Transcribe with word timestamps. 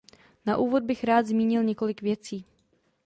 Na 0.45 0.57
úvod 0.57 0.83
bych 0.83 1.03
rád 1.03 1.25
zmínil 1.27 1.63
několik 1.63 2.01
věcí. 2.01 2.45